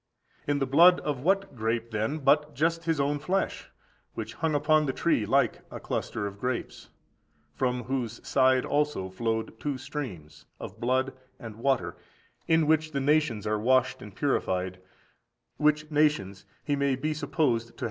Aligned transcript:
In 0.47 0.57
the 0.57 0.65
blood 0.65 0.99
of 1.01 1.19
what 1.19 1.55
grape, 1.55 1.91
then, 1.91 2.17
but 2.17 2.55
just 2.55 2.85
His 2.85 2.99
own 2.99 3.19
flesh, 3.19 3.69
which 4.15 4.33
hung 4.33 4.55
upon 4.55 4.87
the 4.87 4.93
tree 4.93 5.27
like 5.27 5.61
a 5.69 5.79
cluster 5.79 6.25
of 6.25 6.39
grapes?—from 6.39 7.83
whose 7.83 8.19
side 8.27 8.65
also 8.65 9.09
flowed 9.11 9.59
two 9.59 9.77
streams, 9.77 10.47
of 10.59 10.79
blood 10.79 11.13
and 11.39 11.55
water, 11.57 11.97
in 12.47 12.65
which 12.65 12.93
the 12.93 12.99
nations 12.99 13.45
are 13.45 13.59
washed 13.59 14.01
and 14.01 14.15
purified, 14.15 14.79
which 15.57 15.91
(nations) 15.91 16.45
He 16.63 16.75
may 16.75 16.95
be 16.95 17.13
supposed 17.13 17.17
to 17.19 17.19
have 17.19 17.19
as 17.19 17.59
a 17.69 17.73
robe 17.73 17.75
about 17.75 17.79
Him. 17.79 17.79